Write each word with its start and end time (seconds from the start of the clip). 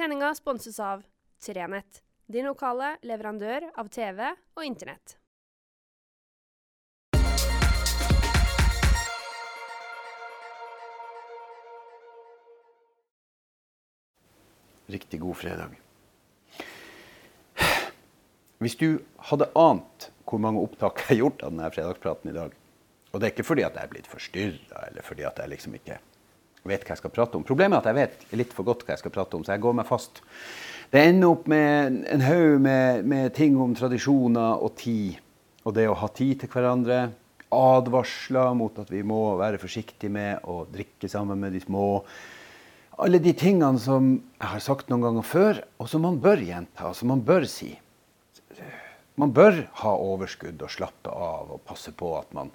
Sendinga 0.00 0.34
sponses 0.34 0.80
av 0.80 1.02
Trenett, 1.44 1.98
din 2.26 2.46
lokale 2.48 2.94
leverandør 3.04 3.66
av 3.76 3.90
TV 3.92 4.30
og 4.32 4.62
Internett. 4.64 5.12
Riktig 14.88 15.20
god 15.20 15.36
fredag. 15.36 15.76
Hvis 18.56 18.80
du 18.80 19.02
hadde 19.28 19.52
ant 19.52 20.08
hvor 20.24 20.40
mange 20.40 20.64
opptak 20.64 21.04
jeg 21.04 21.10
har 21.10 21.24
gjort 21.26 21.44
av 21.44 21.52
denne 21.52 21.74
fredagspraten 21.76 22.32
i 22.32 22.38
dag 22.40 22.56
Og 23.12 23.20
det 23.20 23.26
er 23.28 23.34
ikke 23.34 23.50
fordi 23.52 23.68
at 23.68 23.76
jeg 23.76 23.84
er 23.84 23.92
blitt 23.92 24.08
forstyrra, 24.08 24.86
eller 24.88 25.04
fordi 25.04 25.28
at 25.28 25.44
jeg 25.44 25.52
liksom 25.52 25.76
ikke 25.76 26.00
vet 26.68 26.84
hva 26.84 26.94
jeg 26.94 27.00
skal 27.02 27.14
prate 27.14 27.38
om. 27.38 27.46
Problemet 27.46 27.78
er 27.78 27.80
at 27.80 27.88
jeg 27.90 27.98
vet 27.98 28.36
litt 28.40 28.52
for 28.56 28.68
godt 28.68 28.84
hva 28.84 28.94
jeg 28.94 29.02
skal 29.02 29.14
prate 29.14 29.38
om, 29.38 29.44
så 29.46 29.54
jeg 29.54 29.64
går 29.64 29.76
meg 29.80 29.88
fast. 29.88 30.22
Det 30.90 31.02
ender 31.06 31.30
opp 31.30 31.46
med 31.50 32.00
en 32.10 32.24
haug 32.26 32.60
med, 32.64 33.04
med 33.06 33.34
ting 33.36 33.58
om 33.62 33.76
tradisjoner 33.78 34.62
og 34.62 34.74
tid. 34.80 35.20
Og 35.62 35.76
det 35.76 35.86
å 35.86 35.98
ha 36.00 36.08
tid 36.10 36.40
til 36.40 36.50
hverandre. 36.50 37.04
Advarsler 37.54 38.54
mot 38.58 38.76
at 38.78 38.90
vi 38.90 39.02
må 39.06 39.36
være 39.38 39.60
forsiktige 39.62 40.12
med 40.12 40.46
å 40.50 40.64
drikke 40.70 41.10
sammen 41.10 41.40
med 41.42 41.54
de 41.54 41.62
små. 41.62 42.02
Alle 43.00 43.20
de 43.22 43.32
tingene 43.38 43.78
som 43.80 44.12
jeg 44.18 44.50
har 44.52 44.64
sagt 44.64 44.90
noen 44.90 45.06
ganger 45.06 45.26
før, 45.26 45.62
og 45.80 45.88
som 45.90 46.02
man 46.04 46.18
bør 46.22 46.42
gjenta, 46.44 46.90
som 46.94 47.10
man 47.14 47.22
bør 47.26 47.46
si. 47.48 47.72
Man 49.20 49.34
bør 49.36 49.62
ha 49.82 49.92
overskudd 50.00 50.62
og 50.64 50.72
slappe 50.72 51.12
av 51.12 51.54
og 51.54 51.62
passe 51.66 51.92
på 51.96 52.12
at 52.18 52.30
man 52.36 52.50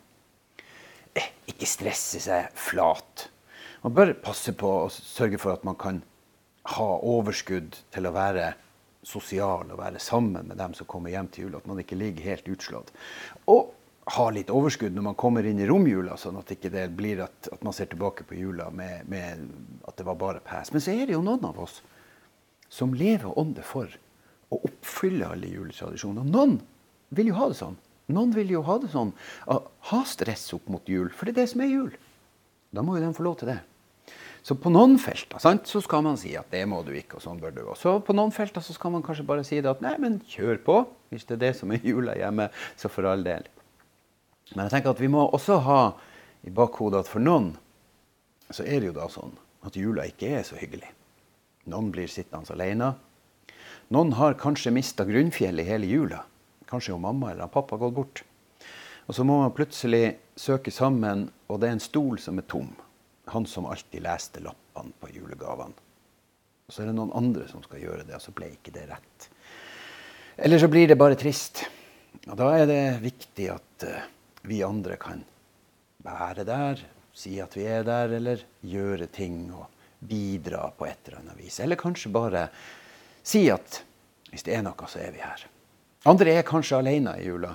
eh, 1.14 1.28
ikke 1.52 1.68
stresser 1.70 2.24
seg 2.24 2.56
flat. 2.58 3.28
Man 3.86 3.94
bør 3.94 4.16
passe 4.18 4.50
på 4.58 4.66
å 4.66 4.86
sørge 4.90 5.38
for 5.38 5.54
at 5.54 5.66
man 5.68 5.76
kan 5.78 6.00
ha 6.74 6.86
overskudd 7.06 7.76
til 7.94 8.08
å 8.10 8.12
være 8.16 8.48
sosial 9.06 9.70
og 9.70 9.78
være 9.78 10.00
sammen 10.02 10.48
med 10.50 10.58
dem 10.58 10.72
som 10.74 10.88
kommer 10.90 11.14
hjem 11.14 11.28
til 11.30 11.44
jul. 11.44 11.58
At 11.60 11.68
man 11.70 11.78
ikke 11.84 11.98
ligger 12.00 12.32
helt 12.32 12.48
utslått. 12.50 12.90
Og 13.54 13.76
ha 14.16 14.26
litt 14.34 14.50
overskudd 14.50 14.96
når 14.96 15.06
man 15.12 15.18
kommer 15.22 15.46
inn 15.46 15.62
i 15.62 15.68
romjula, 15.70 16.18
sånn 16.18 16.40
at 16.40 16.50
ikke 16.56 16.72
det 16.74 16.88
blir 16.98 17.22
at, 17.28 17.52
at 17.54 17.62
man 17.68 17.76
ser 17.78 17.92
tilbake 17.92 18.26
på 18.26 18.40
jula 18.40 18.72
med, 18.74 19.06
med 19.06 19.44
at 19.86 20.02
det 20.02 20.08
var 20.10 20.18
bare 20.24 20.42
pes. 20.42 20.74
Men 20.74 20.82
så 20.82 20.96
er 20.96 21.06
det 21.06 21.14
jo 21.14 21.22
noen 21.28 21.46
av 21.46 21.62
oss 21.68 21.78
som 22.74 22.98
lever 22.98 23.38
åndet 23.38 23.70
for 23.70 23.94
å 24.50 24.62
oppfylle 24.66 25.30
alle 25.30 25.54
juletradisjoner. 25.54 26.26
Noen 26.26 26.58
vil 27.14 27.30
jo 27.30 27.38
ha 27.38 27.52
det 27.54 27.60
sånn. 27.62 27.78
Noen 28.18 28.34
vil 28.34 28.58
jo 28.58 28.66
ha 28.66 28.80
det 28.82 28.90
sånn. 28.98 29.14
Ha 29.46 30.04
stress 30.10 30.50
opp 30.58 30.74
mot 30.74 30.90
jul, 30.90 31.14
for 31.14 31.30
det 31.30 31.36
er 31.36 31.44
det 31.44 31.48
som 31.54 31.62
er 31.62 31.70
jul. 31.70 31.94
Da 32.74 32.82
må 32.82 32.98
jo 32.98 33.06
de 33.06 33.14
få 33.14 33.30
lov 33.30 33.38
til 33.46 33.54
det. 33.54 33.62
Så 34.46 34.54
på 34.62 34.70
noen 34.70 35.00
felter 35.02 35.42
sant, 35.42 35.66
så 35.66 35.80
skal 35.82 36.04
man 36.06 36.20
si 36.22 36.36
at 36.38 36.52
det 36.54 36.68
må 36.70 36.84
du 36.86 36.92
ikke, 36.94 37.18
og 37.18 37.24
sånn 37.24 37.40
bør 37.42 37.54
du. 37.56 37.64
Og 37.66 37.78
så 37.82 37.96
på 38.06 38.14
noen 38.14 38.34
felter 38.34 38.62
så 38.62 38.76
skal 38.76 38.92
man 38.94 39.02
kanskje 39.06 39.26
bare 39.26 39.46
si 39.48 39.58
det 39.58 39.72
at 39.72 39.82
nei, 39.82 39.96
men 40.02 40.20
kjør 40.30 40.60
på. 40.68 40.76
Hvis 41.10 41.26
det 41.26 41.40
er 41.40 41.42
det 41.48 41.50
som 41.58 41.74
er 41.74 41.82
jula 41.82 42.14
hjemme, 42.14 42.52
så 42.78 42.92
for 42.94 43.10
all 43.10 43.26
del. 43.26 43.48
Men 44.54 44.68
jeg 44.68 44.76
tenker 44.76 44.94
at 44.94 45.02
vi 45.02 45.10
må 45.10 45.24
også 45.34 45.58
ha 45.66 45.80
i 46.46 46.54
bakhodet 46.54 47.02
at 47.02 47.10
for 47.10 47.26
noen 47.26 47.56
så 48.54 48.62
er 48.62 48.84
det 48.84 48.92
jo 48.92 49.00
da 49.00 49.10
sånn 49.10 49.34
at 49.66 49.82
jula 49.82 50.06
ikke 50.06 50.36
er 50.38 50.46
så 50.46 50.62
hyggelig. 50.62 50.94
Noen 51.74 51.90
blir 51.90 52.06
sittende 52.06 52.54
alene. 52.54 52.94
Noen 53.90 54.14
har 54.22 54.38
kanskje 54.38 54.76
mista 54.78 55.10
grunnfjellet 55.10 55.66
i 55.66 55.72
hele 55.72 55.90
jula. 55.90 56.22
Kanskje 56.70 56.94
jo 56.94 57.02
mamma 57.02 57.34
eller 57.34 57.50
pappa 57.50 57.80
har 57.80 57.88
gått 57.88 57.98
bort. 57.98 58.26
Og 59.10 59.18
så 59.18 59.26
må 59.26 59.42
man 59.42 59.58
plutselig 59.58 60.20
søke 60.38 60.70
sammen, 60.70 61.32
og 61.50 61.62
det 61.62 61.72
er 61.72 61.80
en 61.80 61.88
stol 61.90 62.22
som 62.22 62.38
er 62.38 62.46
tom 62.46 62.76
han 63.26 63.46
som 63.50 63.66
alltid 63.66 64.04
leste 64.06 64.42
lappene 64.44 64.94
på 65.00 65.10
julegavene. 65.14 65.84
Og 66.66 66.74
så 66.74 66.82
er 66.82 66.90
det 66.90 66.98
noen 66.98 67.14
andre 67.14 67.46
som 67.50 67.62
skal 67.66 67.82
gjøre 67.82 68.06
det, 68.08 68.16
og 68.18 68.24
så 68.24 68.34
ble 68.34 68.50
ikke 68.56 68.74
det 68.74 68.88
rett. 68.90 69.30
Eller 70.36 70.60
så 70.62 70.70
blir 70.72 70.90
det 70.90 70.98
bare 70.98 71.18
trist. 71.20 71.62
Og 72.26 72.36
da 72.40 72.50
er 72.58 72.66
det 72.70 72.82
viktig 73.04 73.48
at 73.54 73.86
uh, 73.86 74.02
vi 74.50 74.64
andre 74.66 74.98
kan 75.02 75.22
være 76.06 76.46
der, 76.48 76.82
si 77.16 77.38
at 77.42 77.54
vi 77.56 77.68
er 77.70 77.86
der, 77.88 78.18
eller 78.18 78.42
gjøre 78.66 79.08
ting 79.14 79.48
og 79.54 79.70
bidra 80.06 80.68
på 80.76 80.88
et 80.90 81.08
eller 81.08 81.22
annet 81.22 81.40
vis. 81.40 81.60
Eller 81.64 81.80
kanskje 81.80 82.12
bare 82.14 82.48
si 83.26 83.46
at 83.54 83.84
hvis 84.32 84.44
det 84.46 84.58
er 84.58 84.66
noe, 84.66 84.90
så 84.90 85.00
er 85.00 85.14
vi 85.16 85.22
her. 85.24 85.46
Andre 86.10 86.34
er 86.36 86.46
kanskje 86.46 86.82
alene 86.82 87.16
i 87.22 87.30
jula. 87.30 87.54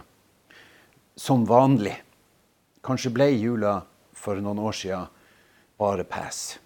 Som 1.18 1.44
vanlig. 1.46 1.98
Kanskje 2.86 3.12
ble 3.12 3.28
jula 3.34 3.80
for 4.16 4.40
noen 4.40 4.62
år 4.62 4.76
siden 4.78 5.19
bare 5.80 6.04
pass. 6.04 6.58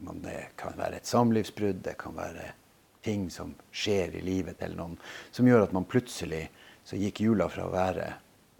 Men 0.00 0.22
det 0.24 0.56
kan 0.56 0.74
være 0.78 1.02
et 1.02 1.06
samlivsbrudd, 1.06 1.82
det 1.84 1.98
kan 2.00 2.16
være 2.16 2.48
ting 3.04 3.28
som 3.30 3.52
skjer 3.74 4.16
i 4.16 4.22
livet 4.24 4.56
til 4.62 4.74
noen, 4.78 4.96
som 5.34 5.46
gjør 5.46 5.66
at 5.66 5.74
man 5.76 5.84
plutselig 5.84 6.46
så 6.86 6.96
gikk 6.96 7.20
jula 7.26 7.48
fra 7.52 7.66
å 7.68 7.74
være 7.74 8.08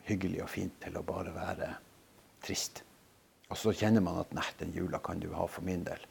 hyggelig 0.07 0.43
og 0.45 0.51
fint 0.53 0.77
til 0.83 0.99
å 0.99 1.05
bare 1.07 1.33
være 1.35 1.71
trist. 2.45 2.83
Og 3.49 3.59
så 3.59 3.73
kjenner 3.77 4.05
man 4.05 4.21
at 4.21 4.37
nei, 4.37 4.47
den 4.61 4.75
jula 4.77 5.01
kan 5.03 5.21
du 5.23 5.31
ha 5.33 5.47
for 5.49 5.65
min 5.65 5.85
del. 5.87 6.05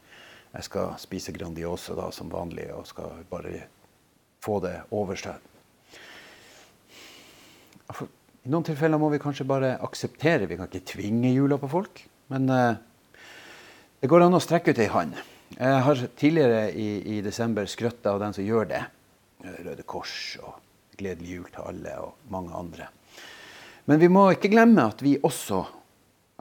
Jeg 0.52 0.68
skal 0.68 0.96
spise 1.00 1.34
Grandiosa 1.36 1.96
da 1.96 2.10
som 2.16 2.32
vanlig 2.32 2.68
og 2.76 2.88
skal 2.90 3.24
bare 3.30 3.68
få 4.44 4.60
det 4.64 4.76
overstått. 4.96 5.48
I 8.42 8.50
noen 8.50 8.66
tilfeller 8.66 8.98
må 8.98 9.12
vi 9.14 9.22
kanskje 9.22 9.46
bare 9.46 9.76
akseptere. 9.86 10.48
Vi 10.50 10.58
kan 10.58 10.70
ikke 10.70 10.96
tvinge 10.96 11.30
jula 11.30 11.60
på 11.62 11.70
folk. 11.70 12.02
Men 12.32 12.48
uh, 12.50 12.80
det 14.02 14.10
går 14.10 14.24
an 14.26 14.34
å 14.34 14.42
strekke 14.42 14.74
ut 14.74 14.80
ei 14.82 14.90
hånd. 14.90 15.14
Jeg 15.54 15.82
har 15.86 16.00
tidligere 16.18 16.72
i, 16.74 16.88
i 17.18 17.22
desember 17.22 17.68
skrøtt 17.70 18.08
av 18.10 18.18
den 18.24 18.34
som 18.34 18.46
gjør 18.46 18.70
det. 18.72 18.82
Røde 19.62 19.86
Kors 19.86 20.16
og 20.42 20.58
Gledelig 20.98 21.36
jul 21.36 21.46
til 21.50 21.66
alle 21.66 21.94
og 22.02 22.32
mange 22.34 22.54
andre. 22.58 22.88
Men 23.90 24.02
vi 24.02 24.10
må 24.12 24.28
ikke 24.34 24.52
glemme 24.54 24.84
at 24.90 25.00
vi 25.02 25.16
også 25.18 25.62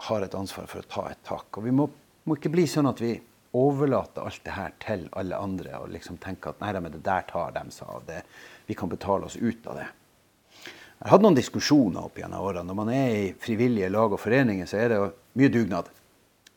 har 0.08 0.24
et 0.24 0.36
ansvar 0.36 0.66
for 0.68 0.82
å 0.82 0.88
ta 0.88 1.04
et 1.10 1.20
tak. 1.24 1.48
Og 1.56 1.64
vi 1.64 1.72
må, 1.72 1.86
må 2.24 2.36
ikke 2.36 2.52
bli 2.52 2.66
sånn 2.68 2.88
at 2.90 3.00
vi 3.00 3.14
overlater 3.56 4.24
alt 4.24 4.42
det 4.44 4.56
her 4.56 4.74
til 4.80 5.06
alle 5.20 5.38
andre 5.40 5.80
og 5.80 5.92
liksom 5.92 6.20
tenker 6.22 6.52
at 6.52 6.60
nei, 6.64 6.72
det 6.76 7.04
der 7.04 7.24
tar 7.28 7.54
dem 7.56 7.72
seg 7.74 7.88
av. 7.88 8.04
det. 8.08 8.20
Vi 8.68 8.76
kan 8.76 8.92
betale 8.92 9.28
oss 9.28 9.36
ut 9.36 9.68
av 9.68 9.80
det. 9.80 9.88
Jeg 10.64 11.08
har 11.08 11.16
hatt 11.16 11.24
noen 11.24 11.36
diskusjoner 11.36 12.04
opp 12.04 12.20
gjennom 12.20 12.44
årene. 12.44 12.68
Når 12.68 12.76
man 12.76 12.92
er 12.92 13.16
i 13.16 13.32
frivillige 13.40 13.88
lag 13.92 14.12
og 14.12 14.20
foreninger, 14.20 14.68
så 14.68 14.80
er 14.80 14.92
det 14.92 15.00
mye 15.40 15.52
dugnad. 15.52 15.88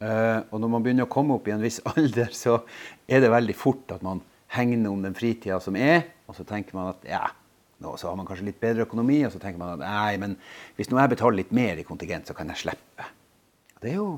Uh, 0.03 0.43
og 0.51 0.59
når 0.59 0.71
man 0.73 0.83
begynner 0.83 1.07
å 1.07 1.11
komme 1.11 1.37
opp 1.37 1.47
i 1.47 1.53
en 1.55 1.63
viss 1.63 1.79
alder, 1.93 2.33
så 2.35 2.59
er 3.07 3.23
det 3.23 3.31
veldig 3.31 3.55
fort 3.55 3.93
at 3.95 4.03
man 4.03 4.19
hegner 4.53 4.91
om 4.91 5.05
den 5.05 5.15
fritida 5.17 5.61
som 5.63 5.77
er, 5.79 6.03
og 6.27 6.35
så 6.37 6.45
tenker 6.47 6.75
man 6.77 6.91
at 6.91 7.07
ja, 7.07 7.23
nå 7.83 7.95
så 7.99 8.09
har 8.09 8.19
man 8.19 8.27
kanskje 8.27 8.49
litt 8.49 8.59
bedre 8.61 8.85
økonomi, 8.87 9.21
og 9.25 9.33
så 9.33 9.41
tenker 9.41 9.61
man 9.61 9.77
at 9.77 9.85
nei, 9.85 10.19
men 10.21 10.35
hvis 10.77 10.91
nå 10.91 10.99
jeg 10.99 11.13
betaler 11.15 11.39
litt 11.39 11.55
mer 11.55 11.79
i 11.79 11.87
kontingent, 11.87 12.29
så 12.29 12.35
kan 12.37 12.51
jeg 12.51 12.65
slippe. 12.65 13.07
Det 13.79 13.91
er 13.91 13.97
jo 13.99 14.11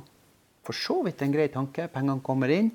for 0.66 0.78
så 0.78 1.00
vidt 1.06 1.22
en 1.22 1.34
grei 1.34 1.48
tanke. 1.54 1.88
Pengene 1.94 2.24
kommer 2.26 2.52
inn. 2.54 2.72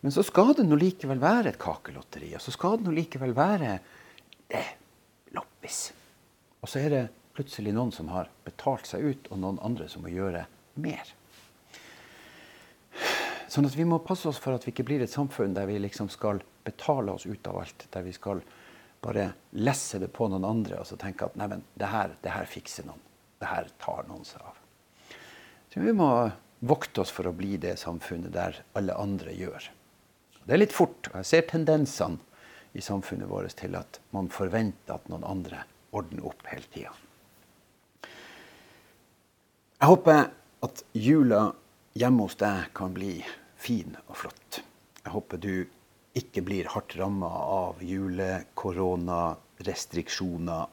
Men 0.00 0.14
så 0.14 0.22
skal 0.22 0.52
det 0.54 0.66
nå 0.66 0.78
likevel 0.78 1.18
være 1.18 1.52
et 1.52 1.60
kakelotteri, 1.60 2.30
og 2.38 2.42
så 2.42 2.54
skal 2.54 2.78
det 2.78 2.86
nå 2.86 2.94
likevel 2.94 3.32
være 3.34 3.72
det, 4.52 4.66
loppis. 5.34 5.88
Og 6.62 6.70
så 6.70 6.84
er 6.84 6.92
det 6.94 7.04
plutselig 7.34 7.74
noen 7.74 7.90
som 7.94 8.10
har 8.14 8.30
betalt 8.46 8.86
seg 8.86 9.02
ut, 9.02 9.30
og 9.32 9.42
noen 9.42 9.58
andre 9.66 9.88
som 9.90 10.04
må 10.06 10.12
gjøre 10.14 10.44
mer. 10.78 11.10
Sånn 13.48 13.64
at 13.64 13.76
vi 13.76 13.86
må 13.88 14.00
passe 14.04 14.28
oss 14.28 14.38
for 14.40 14.52
at 14.56 14.66
vi 14.66 14.74
ikke 14.74 14.84
blir 14.90 15.02
et 15.04 15.12
samfunn 15.12 15.54
der 15.56 15.68
vi 15.70 15.78
liksom 15.80 16.10
skal 16.12 16.42
betale 16.66 17.14
oss 17.16 17.24
ut 17.24 17.46
av 17.48 17.62
alt. 17.62 17.86
Der 17.94 18.04
vi 18.04 18.12
skal 18.12 18.42
bare 19.00 19.30
lesse 19.56 20.00
det 20.02 20.10
på 20.12 20.28
noen 20.28 20.44
andre 20.44 20.82
og 20.82 20.88
så 20.88 20.98
tenke 21.00 21.28
at 21.28 21.38
neimen, 21.38 21.64
det 21.78 21.88
her, 21.88 22.12
det 22.24 22.34
her 22.34 22.48
fikser 22.50 22.88
noen. 22.88 23.00
Det 23.38 23.48
her 23.48 23.70
tar 23.80 24.04
noen 24.08 24.26
seg 24.26 24.42
av. 24.44 24.58
Så 25.72 25.80
vi 25.80 25.94
må 25.96 26.10
vokte 26.68 27.04
oss 27.04 27.12
for 27.14 27.28
å 27.30 27.36
bli 27.36 27.56
det 27.60 27.76
samfunnet 27.80 28.34
der 28.34 28.58
alle 28.76 28.96
andre 28.98 29.32
gjør. 29.36 29.68
Det 30.44 30.56
er 30.56 30.60
litt 30.60 30.74
fort. 30.74 31.08
Jeg 31.14 31.28
ser 31.28 31.46
tendensene 31.48 32.18
i 32.76 32.82
samfunnet 32.84 33.30
vårt 33.30 33.54
til 33.56 33.76
at 33.78 34.00
man 34.12 34.28
forventer 34.32 34.96
at 34.96 35.08
noen 35.08 35.24
andre 35.24 35.62
ordner 35.96 36.26
opp 36.28 36.44
hele 36.50 36.68
tida. 36.74 36.92
Jeg 39.78 39.88
håper 39.92 40.26
at 40.66 40.82
jula 40.98 41.42
hjemme 41.94 42.22
hos 42.26 42.36
deg 42.40 42.72
kan 42.76 42.94
bli 42.96 43.24
fin 43.56 43.96
og 44.06 44.16
flott. 44.24 44.62
Jeg 45.04 45.12
håper 45.14 45.36
du 45.40 45.66
ikke 46.18 46.42
blir 46.42 46.64
hardt 46.72 46.96
ramma 46.98 47.28
av 47.28 47.82
julekoronarestriksjoner, 47.84 50.66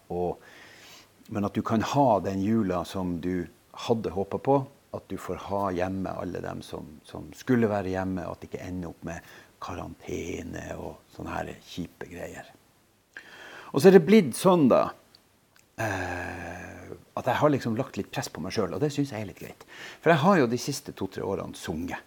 men 1.27 1.45
at 1.45 1.53
du 1.53 1.61
kan 1.65 1.81
ha 1.81 2.19
den 2.19 2.41
jula 2.41 2.85
som 2.85 3.21
du 3.21 3.47
hadde 3.87 4.09
håpa 4.15 4.37
på. 4.37 4.65
At 4.95 5.03
du 5.11 5.17
får 5.19 5.35
ha 5.49 5.71
hjemme 5.75 6.09
alle 6.09 6.39
dem 6.39 6.61
som, 6.63 6.85
som 7.03 7.33
skulle 7.35 7.67
være 7.67 7.89
hjemme, 7.91 8.25
og 8.25 8.31
at 8.37 8.41
det 8.41 8.47
ikke 8.53 8.63
ender 8.63 8.89
opp 8.93 9.03
med 9.03 9.19
karantene 9.65 10.75
og 10.79 10.95
sånne 11.11 11.31
her 11.33 11.49
kjipe 11.67 12.07
greier. 12.07 12.45
Og 13.73 13.81
så 13.81 13.87
er 13.89 13.93
det 13.97 14.07
blitt 14.07 14.35
sånn, 14.39 14.69
da 14.71 14.93
eh, 15.81 16.34
at 17.15 17.29
jeg 17.29 17.39
har 17.39 17.53
liksom 17.53 17.77
lagt 17.79 17.97
litt 17.99 18.11
press 18.11 18.27
på 18.31 18.43
meg 18.43 18.53
sjøl, 18.55 18.73
og 18.75 18.81
det 18.83 18.91
syns 18.93 19.13
jeg 19.13 19.23
er 19.23 19.29
litt 19.29 19.39
greit. 19.39 19.63
For 20.03 20.11
jeg 20.11 20.23
har 20.23 20.41
jo 20.41 20.49
de 20.51 20.59
siste 20.59 20.91
to-tre 20.97 21.23
årene 21.23 21.55
sunget. 21.55 22.03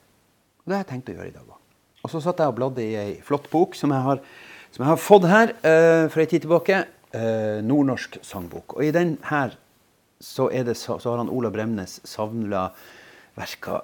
Og 0.61 0.69
det 0.69 0.77
har 0.77 0.85
jeg 0.85 0.91
tenkt 0.93 1.11
å 1.13 1.17
gjøre 1.17 1.31
i 1.33 1.37
dag 1.37 1.49
òg. 1.49 1.57
Og 2.05 2.13
så 2.13 2.21
satt 2.23 2.41
jeg 2.43 2.53
og 2.53 2.59
bladde 2.59 2.85
i 2.85 2.95
ei 2.99 3.15
flott 3.25 3.49
bok 3.51 3.75
som 3.77 3.93
jeg 3.95 4.05
har 4.05 4.23
som 4.73 4.85
jeg 4.85 4.91
har 4.91 5.01
fått 5.01 5.27
her 5.29 5.55
uh, 5.65 6.05
for 6.13 6.23
ei 6.23 6.29
tid 6.29 6.45
tilbake. 6.45 6.83
Uh, 7.09 7.65
nordnorsk 7.65 8.21
sangbok. 8.27 8.77
Og 8.77 8.85
i 8.85 8.93
den 8.95 9.17
her 9.31 9.57
så, 10.21 10.49
det, 10.51 10.75
så, 10.77 10.99
har 10.99 11.21
han 11.23 11.31
Ola 11.33 11.51
Bremnes 11.55 12.01
savna 12.05 12.69
verka 13.39 13.81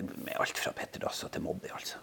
med 0.00 0.32
alt 0.40 0.58
fra 0.58 0.72
Petter 0.72 1.02
Dass 1.04 1.20
til 1.28 1.44
Moddi, 1.44 1.68
altså. 1.74 2.00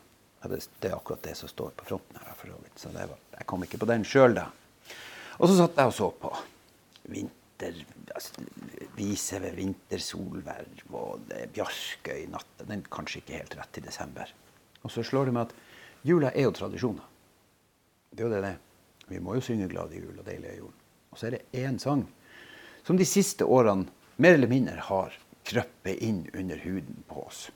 Det, 0.48 0.60
det, 0.80 0.92
er 0.92 0.96
akkurat 0.96 1.24
det 1.26 1.34
som 1.36 1.50
står 1.50 1.74
på 1.76 1.88
fronten 1.90 2.20
her. 2.22 2.36
for 2.38 2.48
så 2.48 2.88
Så 2.88 2.92
var, 2.94 3.18
jeg 3.34 3.48
kom 3.50 3.64
ikke 3.66 3.80
på 3.82 3.90
den 3.90 4.06
sjøl, 4.06 4.38
da. 4.38 4.46
Og 5.42 5.50
så 5.50 5.58
satt 5.58 5.76
jeg 5.76 5.90
og 5.90 5.96
så 5.98 6.12
på 6.22 6.32
vinter, 7.10 7.34
altså, 7.66 8.46
vise 8.98 9.40
ved 9.42 9.56
vintersolverv 9.58 10.96
og 10.98 11.26
det 11.30 11.42
er 11.44 11.54
Bjarkøy 11.56 12.26
natt. 12.32 12.54
Den 12.64 12.80
er 12.80 12.92
kanskje 12.94 13.22
ikke 13.22 13.40
helt 13.40 13.58
rett 13.60 13.80
i 13.80 13.86
desember. 13.86 14.32
Og 14.84 14.94
så 14.94 15.04
slår 15.06 15.30
det 15.30 15.36
meg 15.38 15.50
at 15.50 16.08
jula 16.08 16.32
er 16.34 16.48
jo 16.48 16.56
tradisjoner. 16.56 17.06
Det 18.12 18.24
er 18.24 18.28
jo 18.28 18.34
det 18.36 18.44
det. 18.46 18.56
Vi 19.08 19.20
må 19.24 19.36
jo 19.36 19.42
synge 19.42 19.68
'Glad 19.68 19.94
i 19.94 20.02
jul' 20.02 20.20
og 20.20 20.26
'Deilig 20.26 20.50
er 20.50 20.60
jorden'. 20.60 20.82
Og 21.12 21.18
så 21.18 21.28
er 21.28 21.32
det 21.32 21.46
én 21.54 21.80
sang 21.80 22.08
som 22.84 22.98
de 22.98 23.06
siste 23.06 23.46
årene 23.46 23.88
mer 24.18 24.34
eller 24.34 24.48
mindre 24.48 24.80
har 24.80 25.14
krøpet 25.46 26.00
inn 26.02 26.30
under 26.34 26.58
huden 26.58 27.04
på 27.08 27.28
oss. 27.28 27.50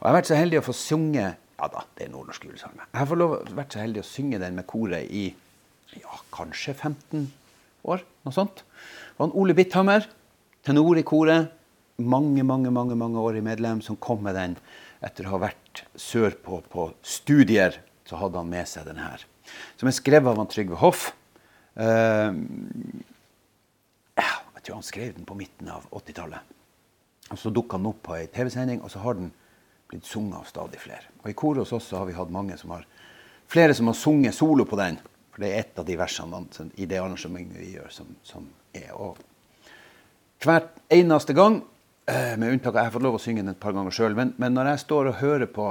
Og 0.00 0.02
Jeg 0.02 0.10
har 0.10 0.16
vært 0.16 0.26
så 0.26 0.34
heldig 0.36 0.58
å 0.58 0.66
få 0.68 0.72
synge 0.72 1.36
ja 1.62 1.68
da, 1.70 1.84
det 1.96 2.06
er 2.06 2.10
nordnorsk 2.10 2.44
julesang. 2.44 2.74
Jeg 2.74 2.98
har 2.98 3.06
fått 3.06 3.52
vært 3.54 3.72
så 3.72 3.78
heldig 3.78 4.02
å 4.02 4.06
synge 4.08 4.38
den 4.42 4.56
med 4.58 4.66
koret 4.66 5.06
i 5.10 5.28
ja, 5.94 6.16
kanskje 6.34 6.74
15 6.74 7.28
år, 7.88 8.04
noe 8.24 8.34
sånt. 8.34 8.64
Og 9.16 9.26
han 9.26 9.34
Ole 9.38 9.56
Bitthammer, 9.58 10.06
tenor 10.66 11.00
i 11.00 11.06
koret, 11.06 11.52
mange, 12.02 12.44
mange, 12.46 12.72
mange, 12.74 12.96
mange 12.98 13.20
år 13.20 13.38
i 13.38 13.44
medlem, 13.44 13.82
som 13.84 13.98
kom 14.00 14.22
med 14.24 14.36
den 14.38 14.56
etter 15.02 15.26
å 15.26 15.34
ha 15.34 15.42
vært 15.48 15.84
sørpå 15.98 16.62
på 16.72 16.88
studier. 17.06 17.80
Så 18.08 18.18
hadde 18.18 18.40
han 18.40 18.50
med 18.50 18.68
seg 18.68 18.86
den 18.88 19.00
her. 19.02 19.22
Som 19.78 19.90
er 19.90 19.96
skrevet 19.96 20.30
av 20.30 20.40
han 20.40 20.50
Trygve 20.50 20.78
Hoff. 20.80 21.10
Uh, 21.78 22.34
jeg 24.62 24.68
tror 24.68 24.78
han 24.78 24.86
skrev 24.86 25.14
den 25.16 25.26
på 25.26 25.34
midten 25.34 25.70
av 25.74 25.86
80-tallet. 25.90 26.50
Og 27.32 27.38
Så 27.38 27.50
dukka 27.50 27.80
den 27.80 27.88
opp 27.90 28.02
på 28.06 28.14
ei 28.14 28.28
TV-sending, 28.30 28.82
og 28.82 28.92
så 28.92 29.00
har 29.02 29.16
den 29.18 29.32
blitt 29.90 30.06
sunget 30.06 30.38
av 30.38 30.44
stadig 30.46 30.78
flere. 30.78 31.08
Og 31.24 31.30
I 31.32 31.34
koret 31.34 31.64
hos 31.64 31.72
oss 31.74 31.90
har 31.96 32.06
vi 32.06 32.14
hatt 32.14 32.30
mange 32.30 32.54
som 32.60 32.70
har, 32.70 32.84
flere 33.50 33.74
som 33.74 33.90
har 33.90 33.98
sunget 33.98 34.36
solo 34.36 34.66
på 34.68 34.78
den. 34.78 35.00
For 35.32 35.44
det 35.44 35.50
er 35.50 35.62
et 35.62 35.78
av 35.80 35.86
de 35.88 35.96
versene 35.96 36.42
i 36.76 36.86
det 36.88 36.98
arrangementet 37.00 37.60
vi 37.60 37.70
gjør, 37.76 37.88
som, 37.94 38.10
som 38.26 38.48
er. 38.76 38.90
Og 38.92 39.16
hvert 40.44 40.82
eneste 40.92 41.36
gang, 41.36 41.62
eh, 42.10 42.34
med 42.36 42.52
unntak 42.52 42.74
av 42.74 42.82
jeg 42.82 42.90
har 42.90 42.94
fått 42.98 43.06
lov 43.06 43.16
å 43.16 43.22
synge 43.22 43.44
den 43.44 43.54
et 43.54 43.62
par 43.62 43.72
ganger 43.76 43.94
sjøl, 43.94 44.16
men, 44.18 44.34
men, 44.42 44.54
når 44.56 44.74
jeg 44.74 44.84
står 44.84 45.10
og 45.10 45.18
hører 45.22 45.48
på 45.48 45.70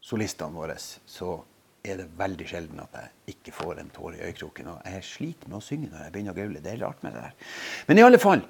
solistene 0.00 0.56
våre, 0.56 0.78
så 0.80 1.36
er 1.84 2.00
det 2.00 2.08
veldig 2.16 2.46
sjelden 2.48 2.80
at 2.82 2.96
jeg 2.96 3.34
ikke 3.36 3.54
får 3.56 3.80
en 3.80 3.92
tåre 3.92 4.18
i 4.18 4.24
øyekroken. 4.28 4.72
Og 4.72 4.88
jeg 4.88 5.04
sliter 5.08 5.48
med 5.48 5.60
å 5.60 5.64
synge 5.64 5.90
når 5.90 6.06
jeg 6.06 6.14
begynner 6.14 6.36
å 6.36 6.40
gaule. 6.40 6.64
Det 6.64 6.72
er 6.72 6.82
rart 6.84 7.04
med 7.04 7.16
det 7.16 7.26
der. 7.26 7.52
Men 7.88 8.00
i 8.00 8.04
alle 8.04 8.20
fall, 8.20 8.44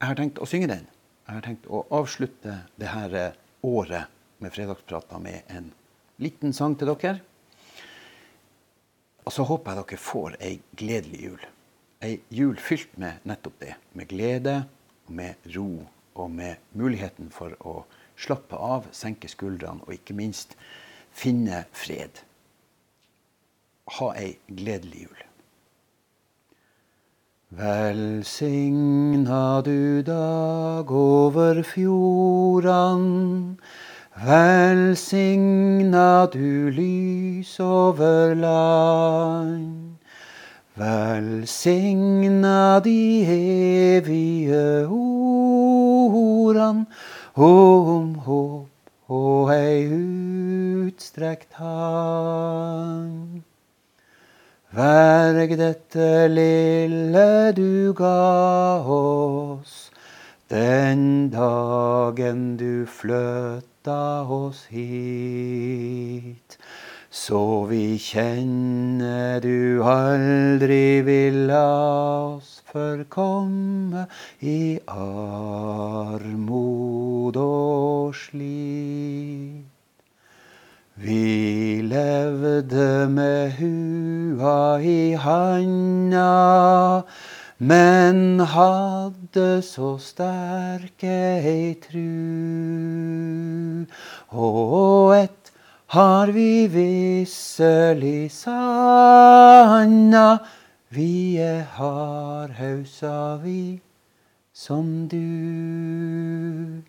jeg 0.00 0.08
har 0.08 0.18
tenkt 0.18 0.42
å 0.42 0.48
synge 0.50 0.70
den. 0.70 0.86
Jeg 1.26 1.38
har 1.38 1.46
tenkt 1.46 1.66
å 1.70 1.84
avslutte 1.94 2.60
det 2.80 2.90
her 2.90 3.14
eh, 3.14 3.40
året 3.66 4.10
med 4.42 4.54
fredagsprater 4.54 5.22
med 5.22 5.50
en 5.52 5.70
liten 6.22 6.54
sang 6.56 6.74
til 6.78 6.90
dere. 6.90 7.20
Og 9.24 9.34
så 9.34 9.44
håper 9.46 9.76
jeg 9.76 9.84
dere 9.84 10.00
får 10.00 10.36
ei 10.40 10.60
gledelig 10.76 11.22
jul. 11.24 11.46
Ei 12.00 12.20
jul 12.32 12.56
fylt 12.56 12.96
med 12.98 13.24
nettopp 13.28 13.60
det. 13.60 13.74
Med 13.92 14.08
glede, 14.08 14.64
med 15.08 15.50
ro 15.56 15.86
og 16.14 16.30
med 16.30 16.56
muligheten 16.72 17.30
for 17.34 17.54
å 17.60 17.84
slappe 18.20 18.56
av, 18.56 18.88
senke 18.92 19.28
skuldrene 19.30 19.84
og 19.86 19.96
ikke 19.96 20.16
minst 20.16 20.56
finne 21.12 21.64
fred. 21.76 22.22
Ha 23.98 24.12
ei 24.16 24.38
gledelig 24.48 25.08
jul. 25.08 25.26
Velsigna 27.60 29.60
du 29.66 30.02
dag 30.06 30.90
over 30.94 31.64
fjordene 31.66 33.56
Velsigna 34.22 36.30
du 36.30 36.70
lys 36.70 37.58
over 37.58 38.34
land. 38.34 39.96
Velsigna 40.76 42.80
de 42.84 43.24
evige 43.24 44.86
ordene 44.88 46.84
om 47.34 48.14
håp 48.26 48.68
og 49.08 49.54
ei 49.54 49.88
utstrekt 49.88 51.56
hand. 51.56 53.40
Verg 54.76 55.56
dette 55.56 56.28
lille 56.28 57.56
du 57.56 57.96
ga 57.96 58.84
oss, 58.84 59.88
den 60.52 61.32
dagen 61.32 62.58
du 62.60 62.84
fløt 62.84 63.69
henta 63.80 64.22
oss 64.28 64.66
hit. 64.66 66.58
Så 67.10 67.64
vi 67.66 67.98
kjenner 67.98 69.40
du 69.40 69.82
aldri 69.82 71.02
vil 71.02 71.50
oss 71.50 72.62
forkomme 72.72 74.06
i 74.40 74.78
armod 74.86 76.26
og 77.36 78.14
slit. 78.14 79.64
Vi 80.94 81.82
levde 81.82 83.08
med 83.08 83.52
hua 83.58 84.78
i 84.80 85.14
handa 85.14 87.02
men 87.60 88.40
hadde 88.40 89.60
så 89.60 89.98
sterke 90.00 91.16
ei 91.44 91.74
tru. 91.76 93.84
Og 94.32 95.12
ett 95.18 95.52
har 95.92 96.32
vi 96.32 96.66
visselig 96.72 98.32
sanna, 98.32 100.40
vi 100.88 101.36
er 101.36 101.66
hardhausa, 101.76 103.36
vi, 103.44 103.82
som 104.54 105.06
du. 105.08 106.80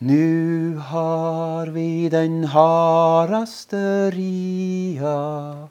Nu 0.00 0.80
har 0.88 1.66
vi 1.66 2.08
den 2.08 2.44
hardaste 2.44 4.10
ria, 4.16 5.68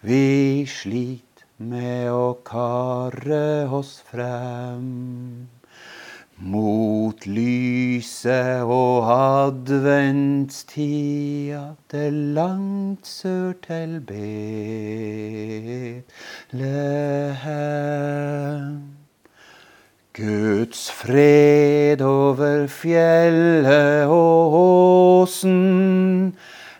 vi 0.00 0.64
slit 0.64 1.25
med 1.58 2.10
å 2.12 2.38
karre 2.44 3.68
oss 3.72 4.02
frem. 4.10 5.48
Mot 6.36 7.24
lyset 7.24 8.60
og 8.68 9.08
adventstida 9.08 11.80
det 11.88 12.12
langt 12.36 13.08
sør 13.08 13.56
til 13.64 14.04
Betlehem. 14.04 16.04
Guds 20.16 20.88
fred 20.92 22.00
over 22.04 22.68
fjellet 22.68 24.04
og 24.12 24.52
åsen 24.60 26.36